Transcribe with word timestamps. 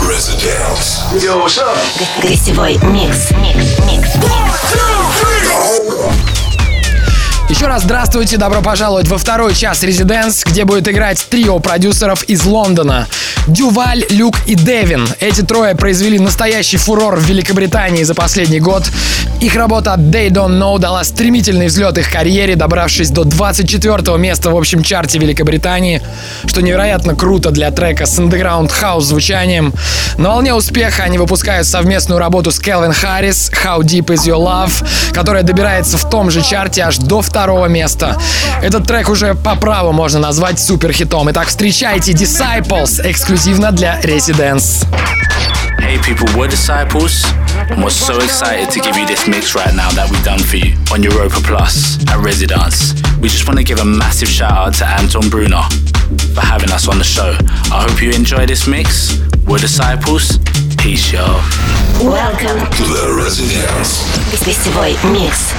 Residence. 0.00 1.00
Yo, 1.24 1.38
what's 1.38 1.58
up? 1.58 1.76
Гостевой 2.22 2.74
микс. 2.82 3.30
Микс. 3.40 3.78
Микс. 3.86 4.10
Еще 7.48 7.66
раз 7.66 7.84
здравствуйте, 7.84 8.36
добро 8.36 8.60
пожаловать 8.60 9.08
во 9.08 9.16
второй 9.18 9.54
час 9.54 9.82
Residence, 9.82 10.44
где 10.44 10.64
будет 10.64 10.88
играть 10.88 11.24
трио 11.30 11.58
продюсеров 11.60 12.24
из 12.24 12.44
Лондона. 12.44 13.06
Дюваль, 13.46 14.04
Люк 14.10 14.34
и 14.46 14.54
Гевин. 14.54 15.08
Эти 15.20 15.42
трое 15.42 15.74
произвели 15.74 16.18
настоящий 16.18 16.76
фурор 16.76 17.16
в 17.16 17.24
Великобритании 17.24 18.02
за 18.02 18.14
последний 18.14 18.60
год. 18.60 18.82
Их 19.40 19.54
работа 19.54 19.94
They 19.98 20.30
Don't 20.30 20.58
Know 20.58 20.78
дала 20.78 21.04
стремительный 21.04 21.66
взлет 21.66 21.98
их 21.98 22.10
карьере, 22.10 22.56
добравшись 22.56 23.10
до 23.10 23.24
24 23.24 24.16
места 24.16 24.50
в 24.50 24.56
общем 24.56 24.82
чарте 24.82 25.18
Великобритании, 25.18 26.00
что 26.46 26.62
невероятно 26.62 27.14
круто 27.14 27.50
для 27.50 27.70
трека 27.70 28.06
с 28.06 28.18
underground 28.18 28.72
house 28.82 29.02
звучанием. 29.02 29.74
На 30.16 30.30
волне 30.30 30.54
успеха 30.54 31.02
они 31.02 31.18
выпускают 31.18 31.66
совместную 31.66 32.18
работу 32.18 32.50
с 32.50 32.58
Келвин 32.58 32.92
Харрис 32.92 33.50
«How 33.50 33.80
Deep 33.80 34.06
Is 34.06 34.26
Your 34.26 34.42
Love», 34.42 34.84
которая 35.12 35.42
добирается 35.42 35.98
в 35.98 36.08
том 36.08 36.30
же 36.30 36.42
чарте 36.42 36.82
аж 36.82 36.96
до 36.96 37.20
второго 37.20 37.66
места. 37.66 38.16
Этот 38.62 38.86
трек 38.86 39.10
уже 39.10 39.34
по 39.34 39.54
праву 39.54 39.92
можно 39.92 40.18
назвать 40.18 40.58
суперхитом. 40.58 41.30
Итак, 41.30 41.48
встречайте 41.48 42.12
Disciples 42.12 43.00
эксклюзивно 43.04 43.70
для 43.70 44.00
Residence. 44.00 44.86
Hey 45.86 46.02
people, 46.02 46.26
we're 46.36 46.48
Disciples, 46.48 47.22
and 47.70 47.80
we're 47.80 47.90
so 47.90 48.16
excited 48.16 48.70
to 48.70 48.80
give 48.80 48.96
you 48.96 49.06
this 49.06 49.28
mix 49.28 49.54
right 49.54 49.72
now 49.72 49.88
that 49.92 50.10
we've 50.10 50.24
done 50.24 50.40
for 50.40 50.56
you 50.56 50.74
on 50.90 51.00
Europa 51.00 51.38
Plus 51.46 52.02
at 52.10 52.18
Residence. 52.18 52.90
We 53.22 53.28
just 53.28 53.46
want 53.46 53.58
to 53.58 53.64
give 53.64 53.78
a 53.78 53.84
massive 53.84 54.26
shout 54.26 54.50
out 54.50 54.74
to 54.82 54.84
Anton 54.84 55.30
Bruno 55.30 55.62
for 56.34 56.42
having 56.42 56.72
us 56.72 56.88
on 56.88 56.98
the 56.98 57.06
show. 57.06 57.38
I 57.70 57.86
hope 57.86 58.02
you 58.02 58.10
enjoy 58.10 58.46
this 58.46 58.66
mix. 58.66 59.14
We're 59.46 59.62
Disciples. 59.62 60.42
Peace, 60.76 61.12
y'all. 61.12 61.38
Welcome 62.02 62.66
to 62.66 62.82
the 62.82 63.22
Residence. 63.22 64.02
This 64.34 64.42
is 64.42 64.66
Mix. 65.14 65.54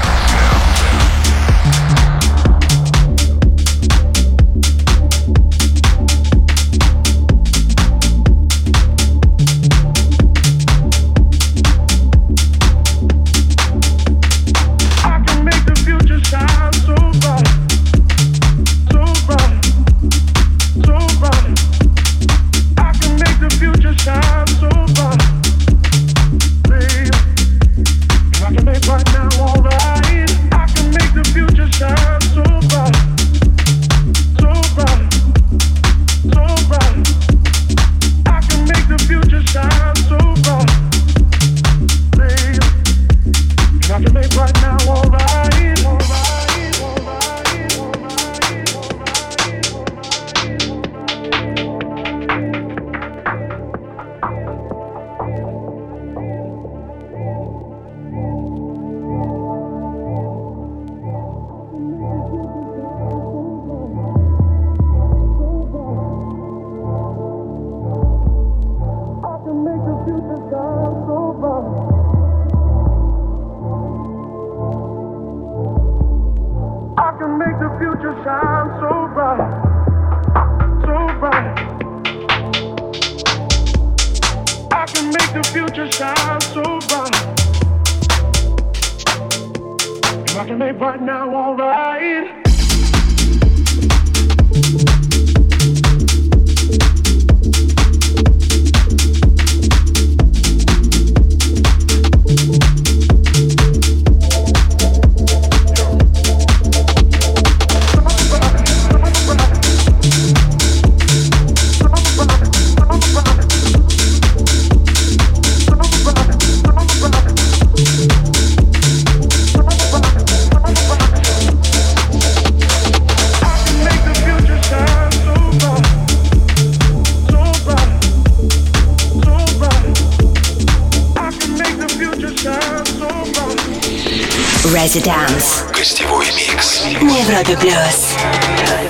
Residence. 134.88 135.70
Гостевой 135.74 136.28
микс. 136.28 136.86
На 137.02 137.12
Европе 137.12 137.58
плюс. 137.58 138.87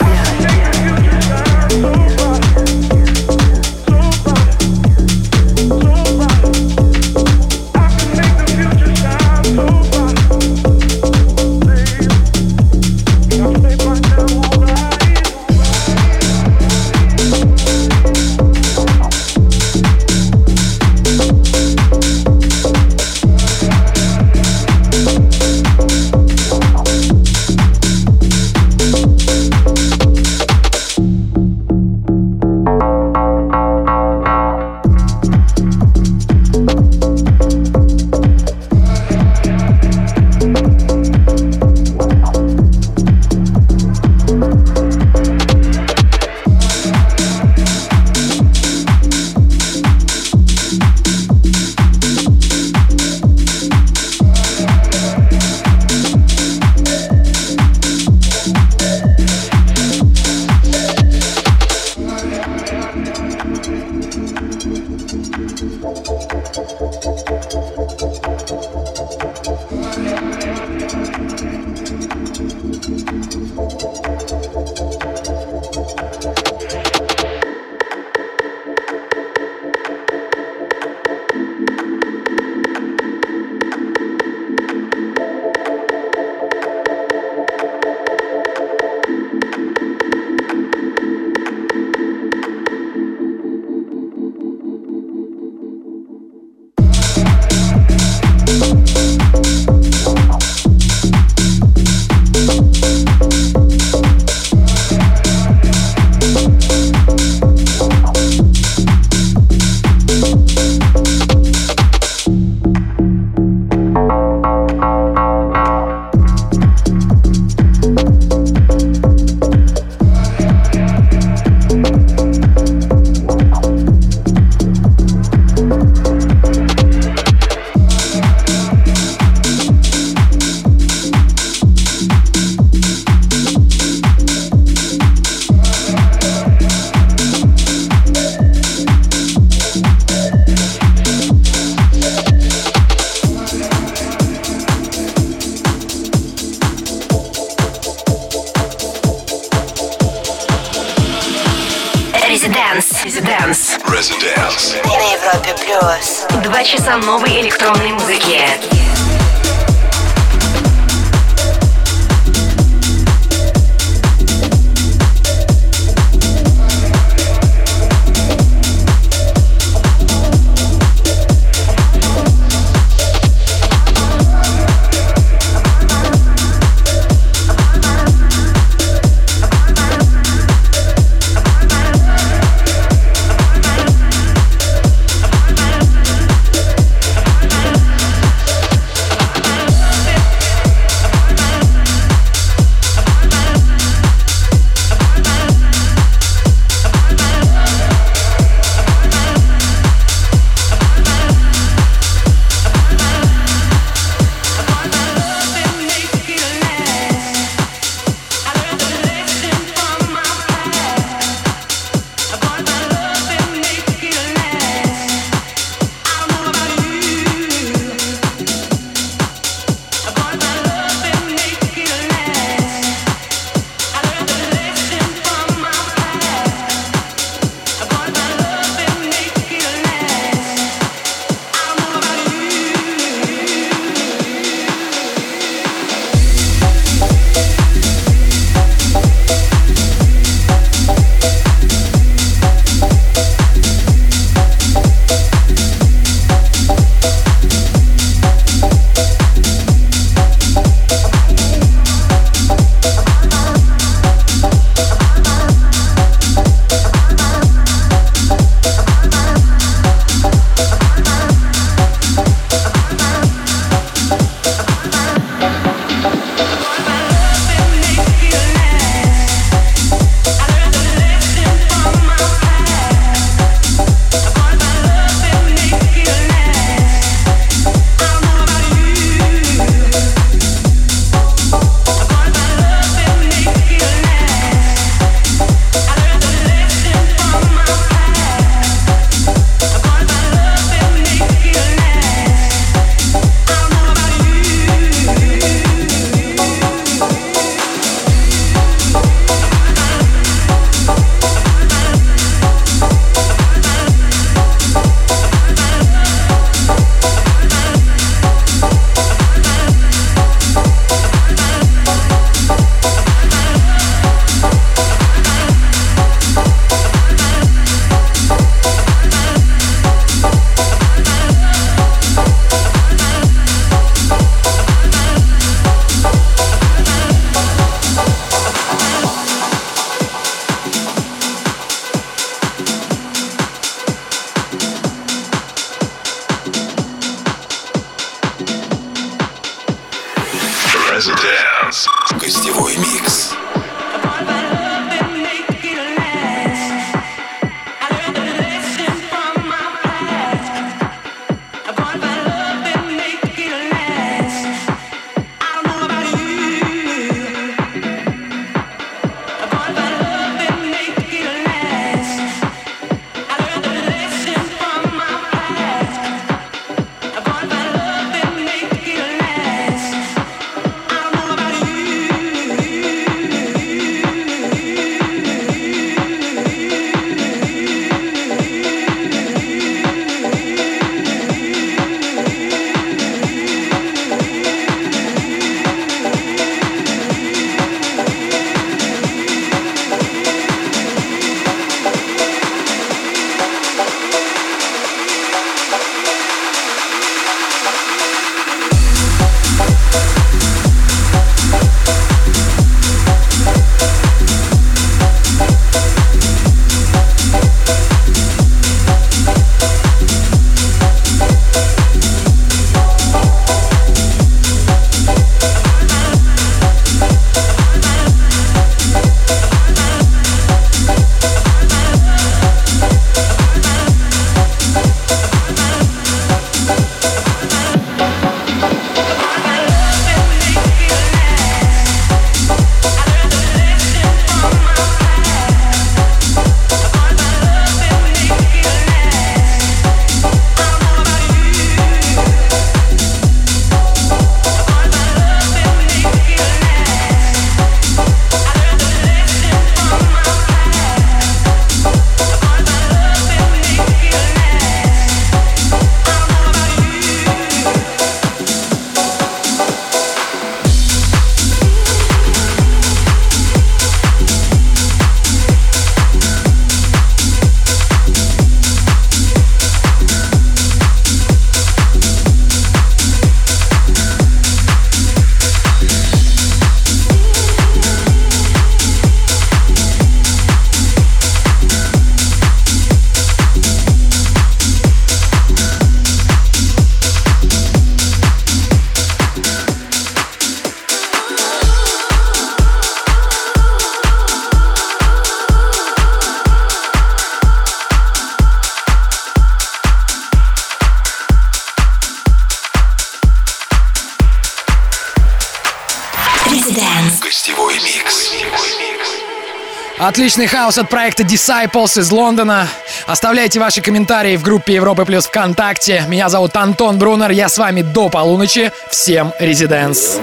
Отличный 510.08 510.48
хаос 510.48 510.78
от 510.78 510.88
проекта 510.88 511.24
Disciples 511.24 512.00
из 512.00 512.10
Лондона. 512.14 512.70
Оставляйте 513.08 513.60
ваши 513.60 513.82
комментарии 513.82 514.38
в 514.38 514.42
группе 514.42 514.76
Европы 514.76 515.04
Плюс 515.04 515.26
ВКонтакте. 515.26 516.06
Меня 516.08 516.30
зовут 516.30 516.56
Антон 516.56 516.98
Брунер. 516.98 517.32
Я 517.32 517.50
с 517.50 517.58
вами 517.58 517.82
до 517.82 518.08
полуночи. 518.08 518.72
Всем 518.90 519.34
резиденс. 519.38 520.18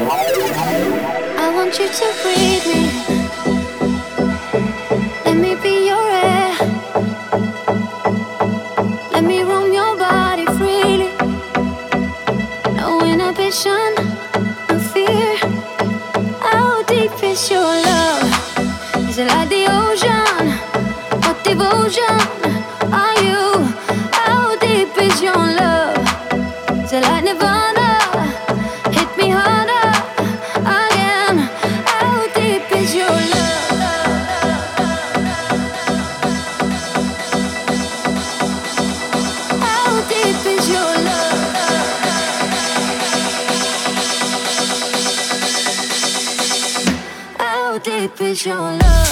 I 1.38 1.50
want 1.50 1.78
you 1.78 1.86
to 1.86 2.06
breathe. 2.24 2.53
your 48.42 48.56
love. 48.56 49.03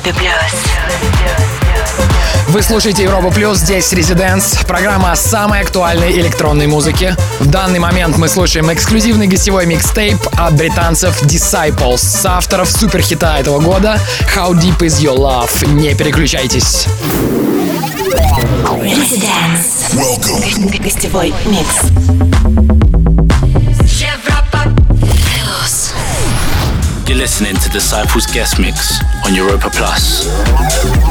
Европе 0.00 0.12
плюс. 0.18 0.62
Вы 2.48 2.62
слушаете 2.62 3.02
Европа 3.02 3.30
Плюс, 3.30 3.58
здесь 3.58 3.92
Резиденс, 3.92 4.58
программа 4.66 5.12
о 5.12 5.16
самой 5.16 5.60
актуальной 5.60 6.12
электронной 6.12 6.66
музыке. 6.66 7.16
В 7.38 7.46
данный 7.46 7.78
момент 7.80 8.16
мы 8.16 8.28
слушаем 8.28 8.72
эксклюзивный 8.72 9.26
гостевой 9.26 9.66
микстейп 9.66 10.18
от 10.38 10.54
британцев 10.54 11.22
Disciples 11.24 11.98
с 11.98 12.24
авторов 12.24 12.70
суперхита 12.70 13.36
этого 13.38 13.60
года 13.60 14.00
How 14.34 14.52
Deep 14.52 14.78
Is 14.78 15.00
Your 15.02 15.16
Love. 15.16 15.68
Не 15.68 15.94
переключайтесь. 15.94 16.86
Резиденс. 18.82 19.90
Welcome. 19.92 20.82
Гостевой 20.82 21.34
микс. 21.44 21.90
You're 27.06 27.18
listening 27.18 27.56
to 27.56 27.68
Disciples 27.70 28.24
Guest 28.26 28.60
Mix 28.60 29.00
on 29.24 29.34
Europa 29.34 29.68
Plus. 29.70 31.09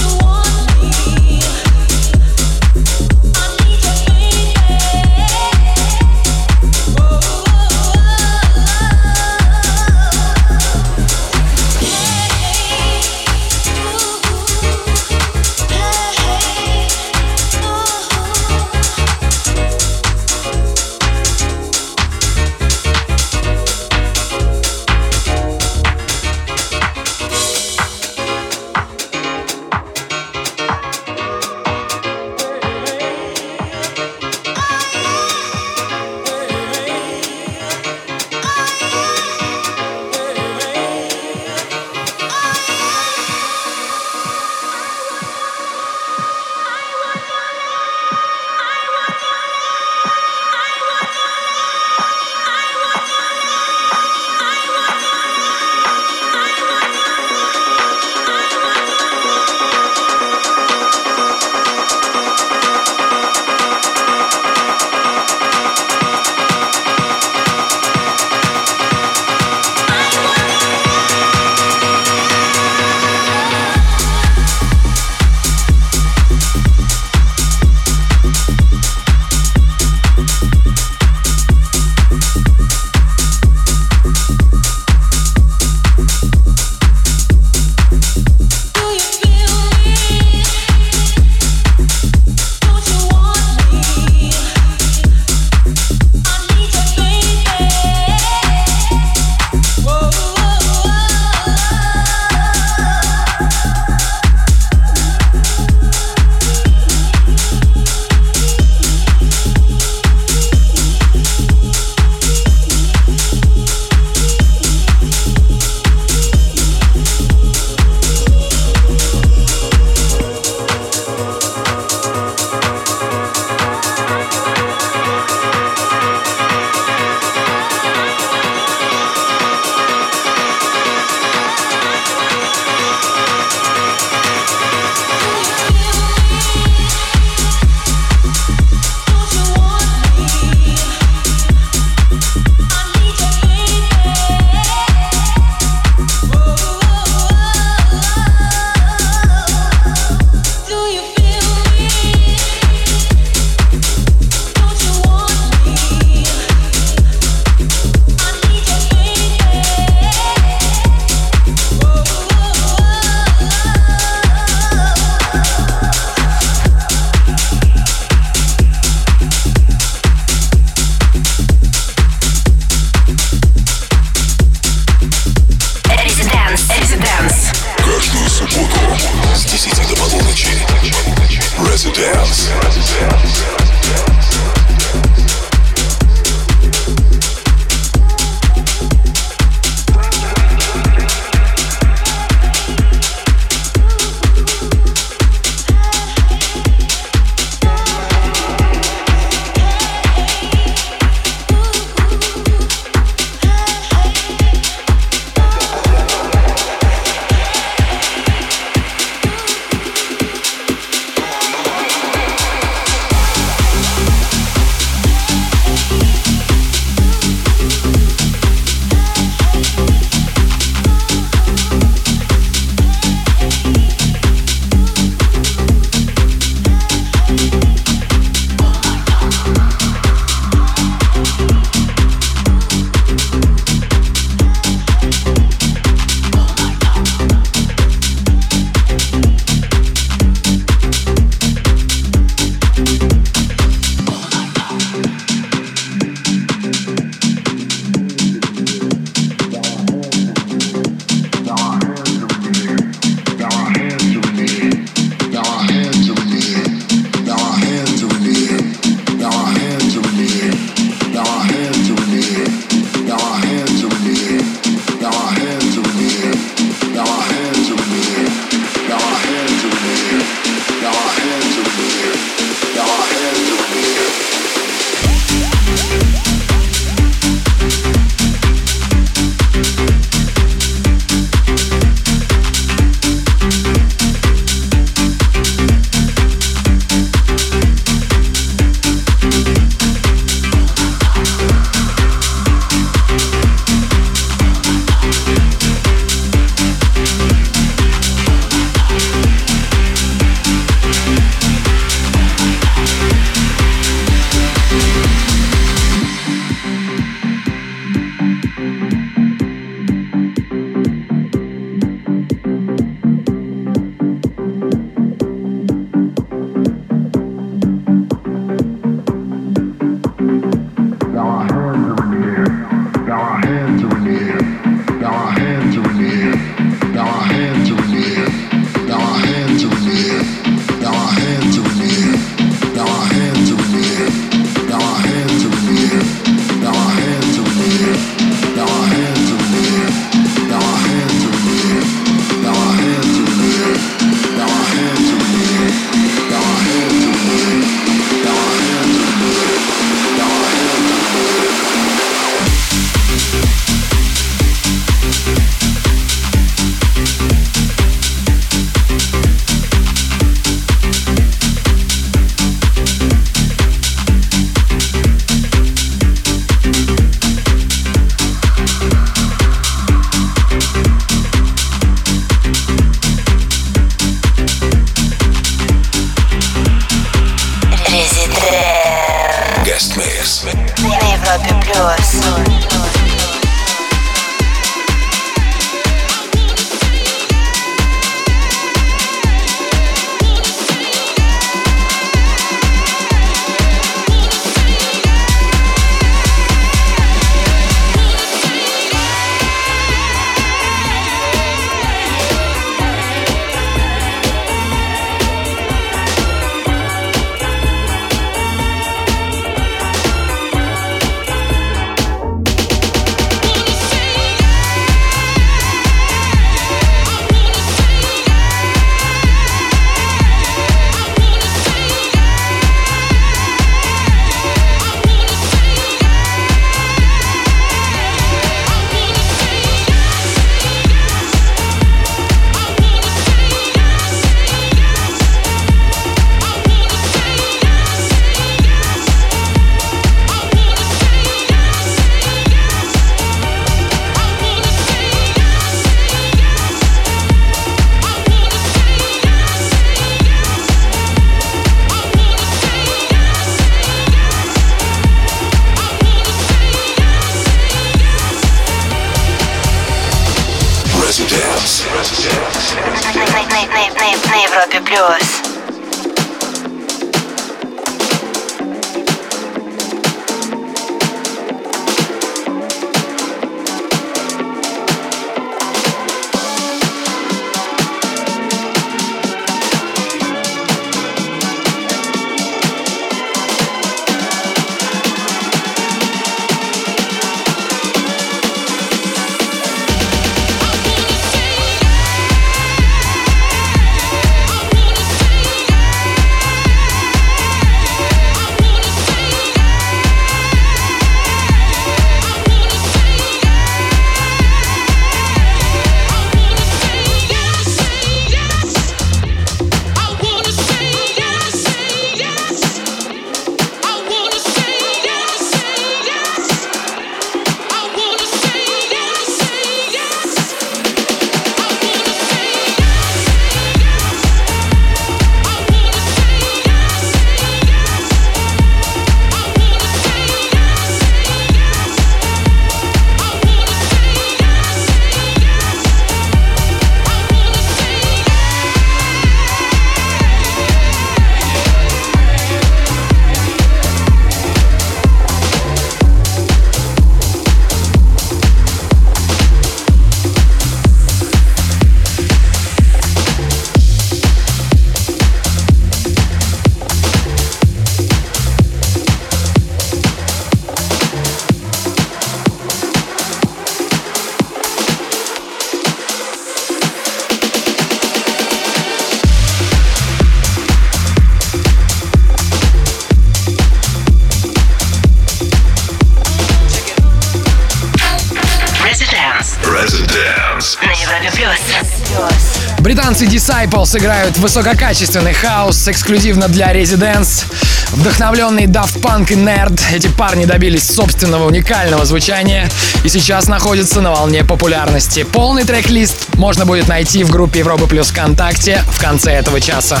Британцы 583.62 583.76
Disciple 583.76 583.86
сыграют 583.86 584.36
высококачественный 584.38 585.34
хаос 585.34 585.86
эксклюзивно 585.86 586.48
для 586.48 586.74
Residents. 586.74 587.44
Вдохновленные 587.92 588.66
Daft 588.66 589.00
Punk 589.00 589.32
и 589.32 589.36
Nerd, 589.36 589.80
эти 589.92 590.08
парни 590.08 590.46
добились 590.46 590.84
собственного 590.88 591.46
уникального 591.46 592.04
звучания 592.04 592.68
и 593.04 593.08
сейчас 593.08 593.46
находятся 593.46 594.00
на 594.00 594.10
волне 594.10 594.42
популярности. 594.44 595.22
Полный 595.22 595.62
трек-лист 595.62 596.34
можно 596.34 596.66
будет 596.66 596.88
найти 596.88 597.22
в 597.22 597.30
группе 597.30 597.60
Европа 597.60 597.86
Плюс 597.86 598.08
ВКонтакте 598.08 598.82
в 598.90 599.00
конце 599.00 599.30
этого 599.32 599.60
часа. 599.60 600.00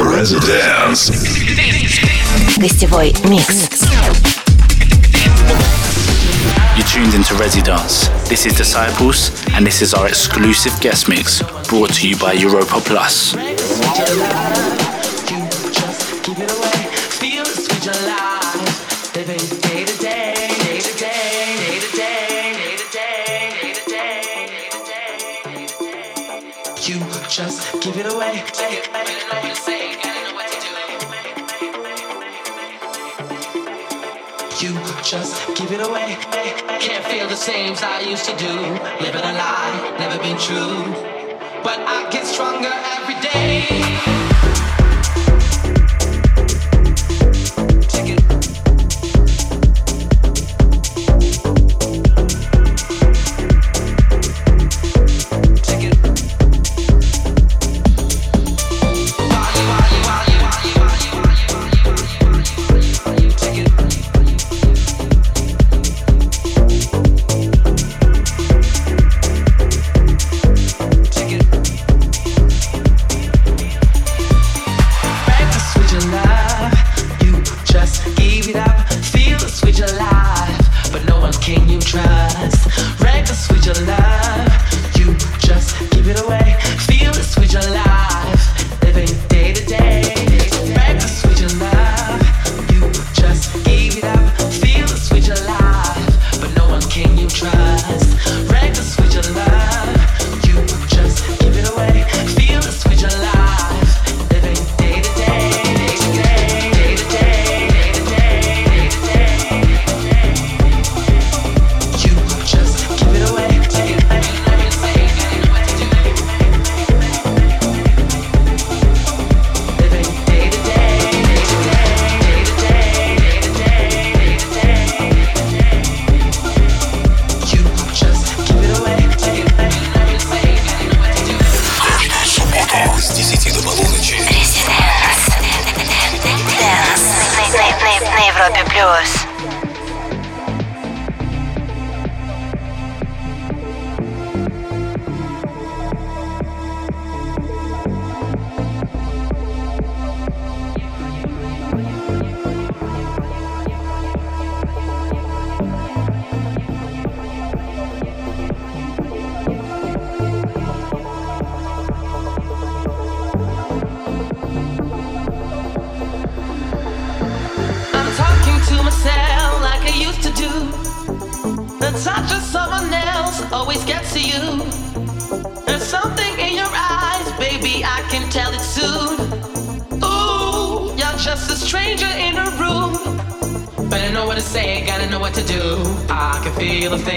Residence. 0.00 1.12
Гостевой 2.56 3.14
микс. 3.24 3.68
You 6.76 6.82
tuned 6.84 7.14
into 7.14 7.34
Residence. 7.38 8.08
This 8.28 8.46
is 8.46 8.56
Disciples, 8.56 9.30
and 9.54 9.66
this 9.66 9.82
is 9.82 9.94
our 9.94 10.06
exclusive 10.08 10.78
guest 10.80 11.08
mix 11.08 11.42
brought 11.68 11.92
to 11.92 12.08
you 12.08 12.16
by 12.16 12.32
Europa 12.32 12.80
Plus. 12.80 13.32
Just 27.28 27.82
give 27.82 27.96
it 27.96 28.06
away. 28.06 28.44
You 34.58 34.72
just 35.02 35.46
give 35.54 35.70
it 35.70 35.86
away. 35.86 36.16
Can't 36.80 37.04
feel 37.04 37.28
the 37.28 37.36
same 37.36 37.72
as 37.72 37.82
I 37.82 38.00
used 38.00 38.24
to 38.24 38.36
do. 38.36 38.46
Living 39.00 39.20
a 39.20 39.32
lie, 39.32 39.96
never 39.98 40.18
been 40.22 40.38
true 40.38 41.15
stronger 42.36 42.68
every 42.68 43.14
day. 43.22 44.25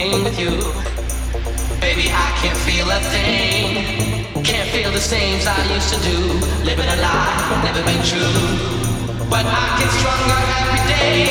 Thing 0.09 0.23
with 0.23 0.39
you. 0.39 0.49
Baby, 1.79 2.09
I 2.09 2.31
can't 2.41 2.57
feel 2.57 2.89
a 2.89 2.99
thing. 3.13 4.43
Can't 4.43 4.69
feel 4.69 4.91
the 4.91 4.99
same 4.99 5.37
as 5.37 5.47
I 5.47 5.61
used 5.73 5.93
to 5.93 5.99
do. 6.01 6.17
Living 6.63 6.87
a 6.87 6.95
lie, 6.97 7.61
never 7.63 7.83
been 7.83 8.03
true. 8.03 8.33
But 9.29 9.45
I 9.45 9.65
get 9.79 9.91
stronger 9.99 10.41
every 10.61 10.83
day. 10.93 11.29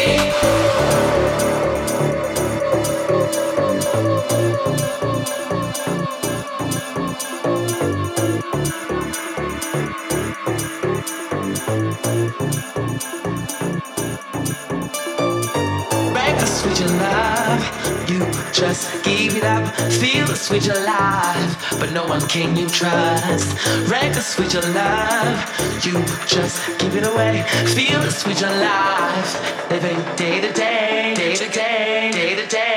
Just 18.59 19.05
give 19.05 19.37
it 19.37 19.45
up. 19.45 19.73
Feel 19.93 20.27
the 20.27 20.35
switch 20.35 20.67
of 20.69 20.83
life, 20.83 21.79
but 21.79 21.93
no 21.93 22.05
one 22.07 22.21
can 22.29 22.57
you 22.57 22.69
trust. 22.69 23.57
Break 23.87 24.13
the 24.15 24.21
switch 24.21 24.55
love. 24.55 25.87
You 25.87 26.03
just 26.27 26.67
give 26.81 26.97
it 26.97 27.07
away. 27.07 27.45
Feel 27.77 28.01
the 28.01 28.11
switch 28.11 28.43
of 28.43 28.51
life. 28.57 29.71
Living 29.71 29.99
day 30.17 30.41
to 30.41 30.53
day, 30.53 31.15
day 31.15 31.35
to 31.37 31.49
day, 31.49 32.11
day 32.13 32.35
to 32.35 32.47
day 32.49 32.68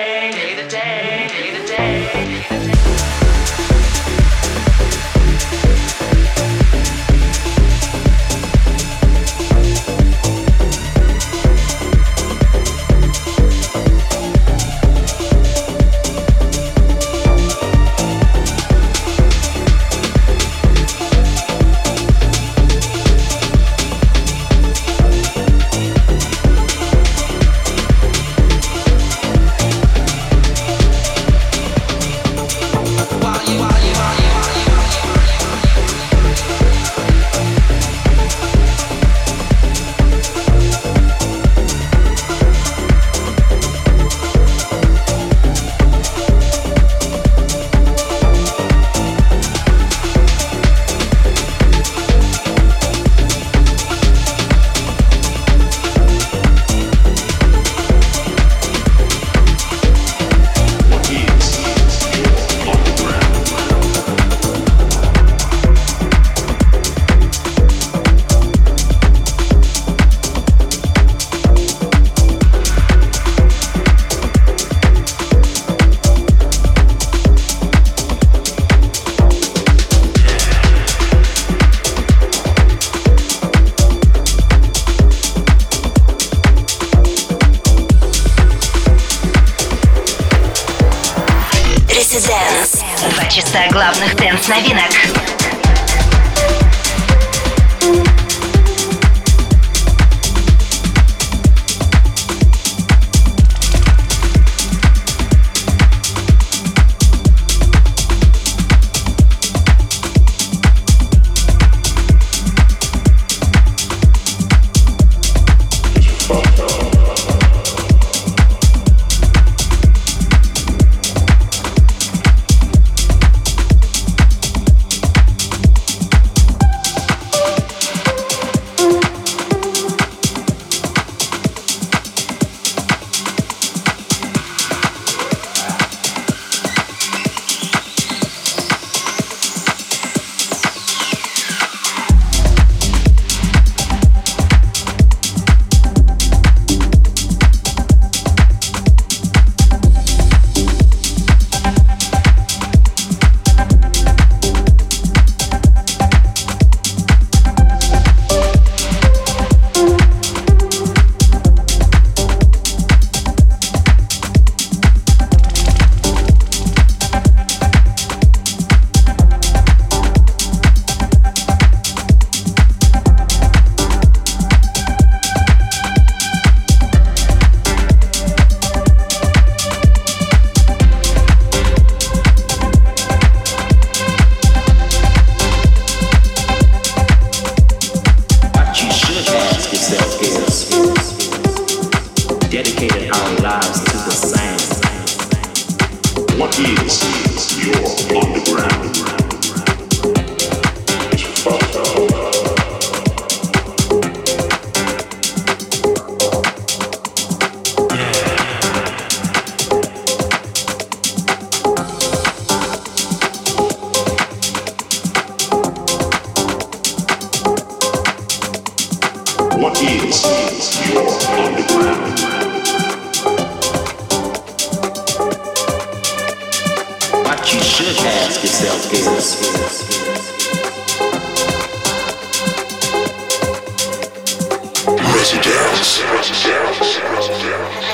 Residence. 235.21 236.01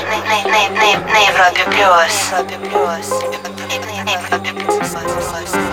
На, 0.09 0.17
на- 0.17 0.43
на- 0.43 0.69
на- 0.69 0.99
на 1.11 1.19
Европе 1.29 1.63
плюс. 1.65 2.31
На 4.05 4.11
Европе 4.11 4.53
плюс. 4.53 5.66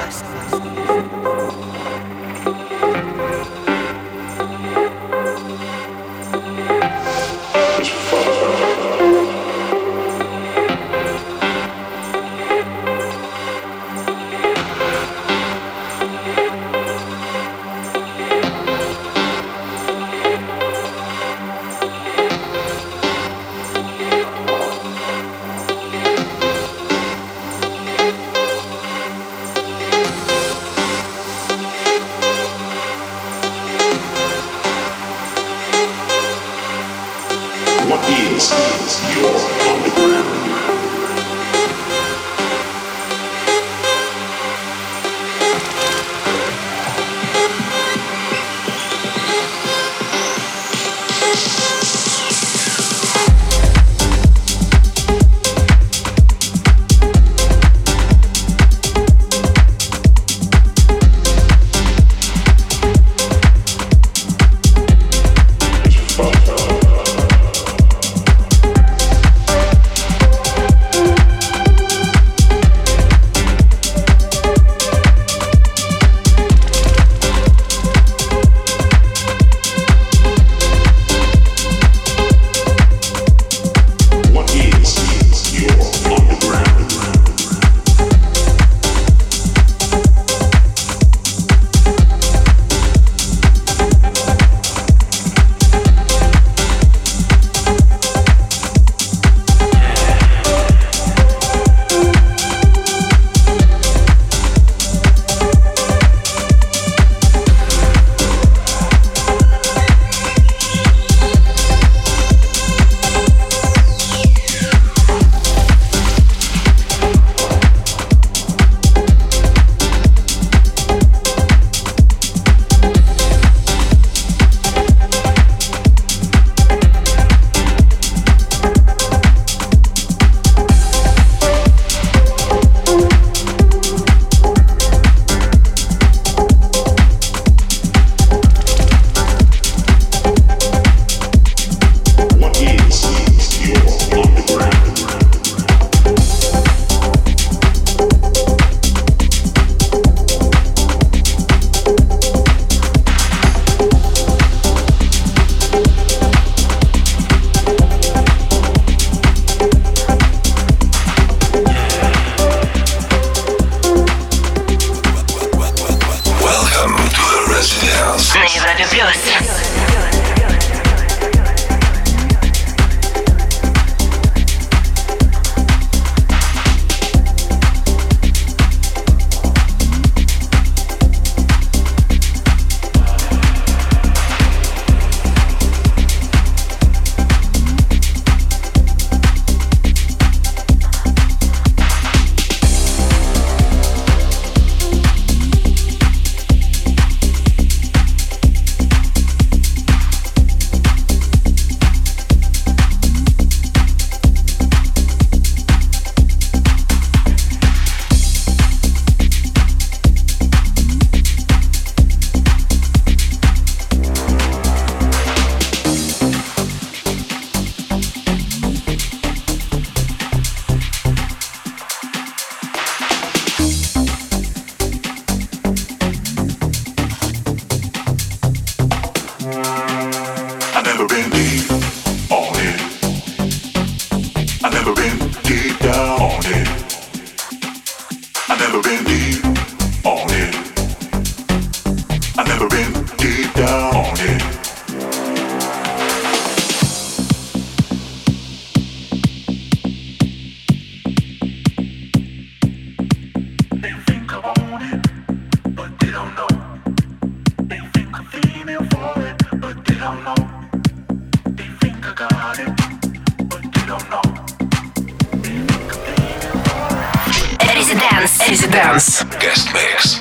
Резиденс. 267.86 268.32
Резиденс. 268.50 269.22
Guest 269.40 269.68
Mix. 269.72 270.18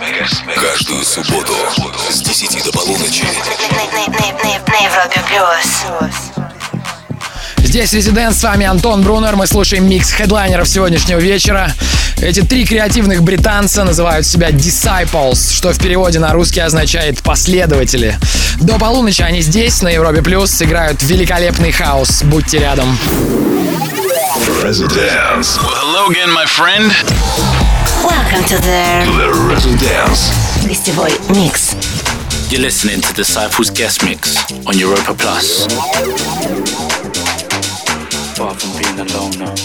Каждую 0.54 1.02
субботу 1.02 1.54
с 2.10 2.20
10 2.20 2.62
до 2.62 2.72
полуночи. 2.72 3.24
На 3.24 4.84
Европе 4.84 5.22
плюс. 5.26 6.46
Здесь 7.56 7.94
Резидент, 7.94 8.36
с 8.36 8.42
вами 8.42 8.66
Антон 8.66 9.02
Брунер. 9.02 9.36
Мы 9.36 9.46
слушаем 9.46 9.88
микс 9.88 10.12
хедлайнеров 10.12 10.68
сегодняшнего 10.68 11.18
вечера. 11.18 11.72
Эти 12.20 12.42
три 12.42 12.66
креативных 12.66 13.22
британца 13.22 13.82
называют 13.84 14.26
себя 14.26 14.50
Disciples, 14.50 15.50
что 15.50 15.72
в 15.72 15.78
переводе 15.78 16.18
на 16.18 16.34
русский 16.34 16.60
означает 16.60 17.22
«последователи». 17.22 18.18
До 18.60 18.78
полуночи 18.78 19.22
они 19.22 19.40
здесь, 19.40 19.80
на 19.80 19.88
Европе 19.88 20.20
Плюс, 20.20 20.50
сыграют 20.50 21.02
великолепный 21.02 21.72
хаос. 21.72 22.24
Будьте 22.24 22.58
рядом. 22.58 22.98
Residence. 24.33 25.57
Well, 25.57 25.69
hello 25.69 26.09
again, 26.09 26.31
my 26.33 26.45
friend. 26.45 26.89
Welcome 28.03 28.43
to 28.49 28.55
the 28.57 29.05
The 29.05 29.29
Residence. 29.47 30.33
гостевой 30.65 31.13
микс. 31.29 31.75
You're 32.49 32.61
listening 32.61 33.01
to 33.01 33.13
Disciples 33.13 33.69
Guest 33.69 34.03
Mix 34.03 34.35
on 34.65 34.77
Europa 34.79 35.13
Plus. 35.13 35.67
Far 38.35 38.55
from 38.55 38.71
being 38.81 38.99
a 38.99 39.05
loner, 39.13 39.55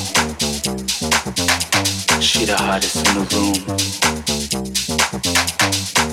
she 2.21 2.45
the 2.45 2.57
hardest 2.57 2.97
in 2.97 3.15
the 3.15 3.25
room. 3.33 3.55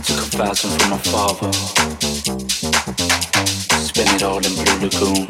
Took 0.08 0.20
a 0.20 0.30
thousand 0.38 0.72
from 0.80 0.90
my 0.92 0.98
father, 1.12 1.52
spent 3.84 4.10
it 4.16 4.24
all 4.24 4.40
in 4.40 4.54
Blue 4.56 4.80
Lagoon. 4.88 5.28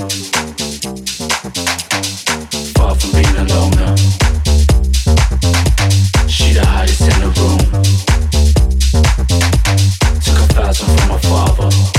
father. 11.29 11.96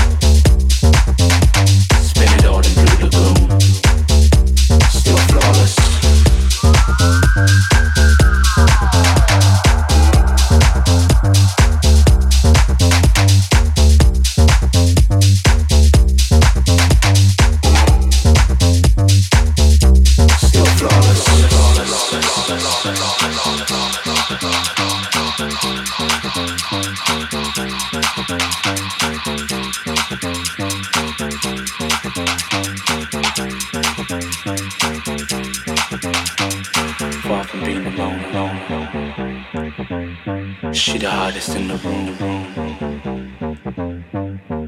She 40.88 40.96
the 40.96 41.10
hardest 41.10 41.54
in 41.54 41.68
the 41.68 41.76
room. 41.84 42.16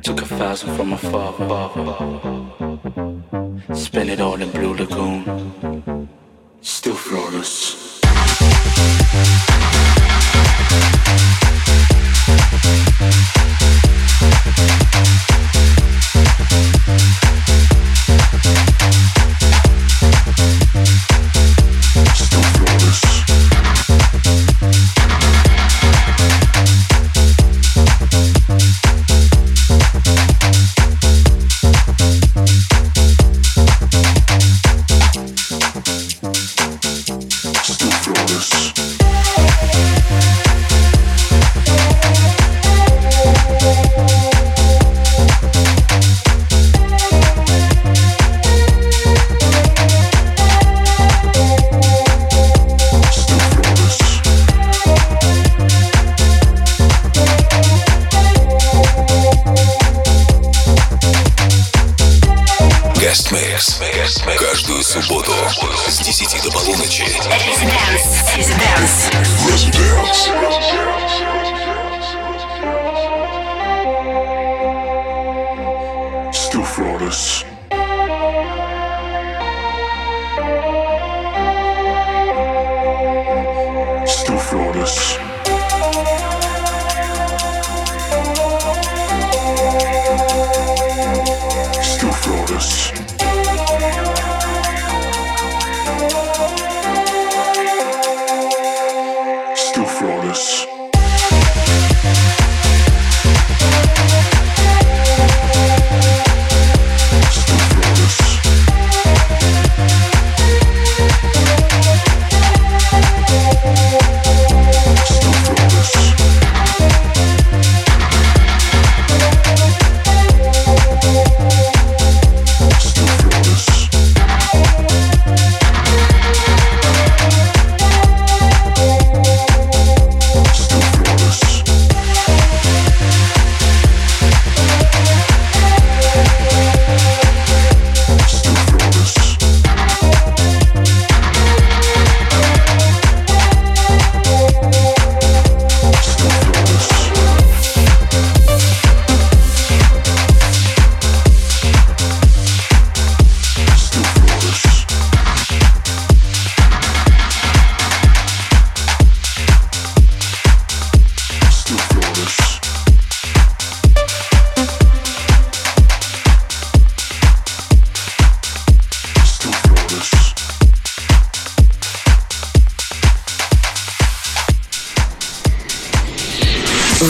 Took 0.02 0.20
a 0.20 0.26
thousand 0.26 0.76
from 0.76 0.88
my 0.90 0.98
father. 0.98 1.48
Spent 3.74 4.10
it 4.10 4.20
all 4.20 4.38
in 4.42 4.50
Blue 4.50 4.74
Lagoon. 4.74 5.79
flores. 76.80 77.44
Still 84.06 84.38
flores. 84.38 85.29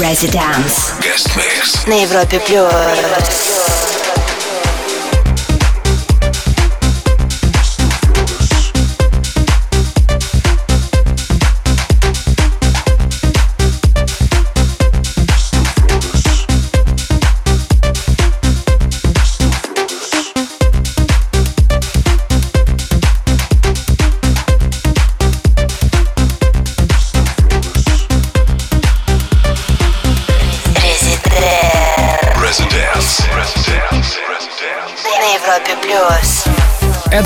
Residence. 0.00 0.94
Guest 1.02 1.36
Mix. 1.36 1.86
На 1.86 2.02
Европе 2.02 2.40
плюс. 2.40 3.99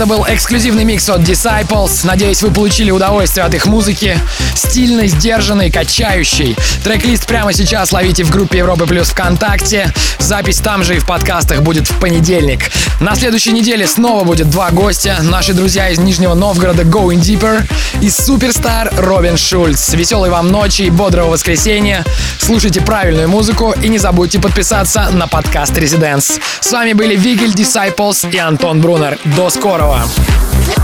Это 0.05 0.17
был 0.17 0.27
эксклюзивный 0.29 0.85
микс 0.85 1.09
от 1.09 1.23
Disciples. 1.23 2.05
Надеюсь, 2.05 2.43
вы 2.43 2.51
получили 2.51 2.91
удовольствие 2.91 3.47
от 3.47 3.55
их 3.55 3.65
музыки. 3.65 4.19
Стильной, 4.55 5.09
сдержанной, 5.09 5.71
качающей. 5.71 6.55
Трек-лист 6.85 7.27
прямо 7.27 7.55
сейчас 7.55 7.91
ловите 7.91 8.23
в 8.23 8.31
группе 8.31 8.59
Европы 8.59 8.87
Плюс 8.87 9.09
ВКонтакте. 9.09 9.95
Запись 10.19 10.59
там 10.59 10.85
же 10.85 10.97
и 10.97 10.99
в 10.99 11.07
подкастах 11.07 11.63
будет 11.63 11.89
в 11.89 11.99
понедельник. 12.01 12.71
На 13.01 13.15
следующей 13.15 13.53
неделе 13.53 13.87
снова 13.87 14.25
будет 14.25 14.51
два 14.51 14.71
гостя. 14.73 15.17
Наши 15.23 15.55
друзья 15.55 15.89
из 15.89 15.99
Нижнего 15.99 16.35
Новгорода 16.35 16.83
Going 16.83 17.21
Deeper 17.21 17.67
и 18.01 18.11
суперстар 18.11 18.92
Робин 18.97 19.36
Шульц. 19.36 19.92
Веселой 19.95 20.30
вам 20.30 20.49
ночи 20.49 20.82
и 20.82 20.90
бодрого 20.90 21.30
воскресенья. 21.30 22.05
Слушайте 22.38 22.80
правильную 22.80 23.28
музыку 23.28 23.74
и 23.82 23.88
не 23.88 23.99
забудьте 23.99 24.38
подписаться 24.38 25.09
на 25.11 25.26
подкаст 25.26 25.76
Residents. 25.76 26.40
С 26.61 26.72
вами 26.72 26.92
были 26.92 27.16
Вигель 27.16 27.53
Disciples 27.53 28.30
и 28.30 28.38
Антон 28.38 28.80
Брунер. 28.80 29.18
До 29.36 29.51
скорого! 29.51 30.03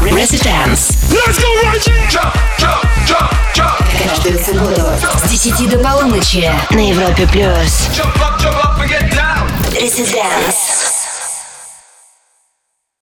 Residence. 0.03 0.97
Каждую 4.05 4.45
субботу 4.45 4.83
с 5.25 5.31
10 5.31 5.71
до 5.71 5.79
полуночи 5.79 6.51
на 6.71 6.89
Европе 6.89 7.27
плюс. 7.27 7.89
Up 8.63 8.79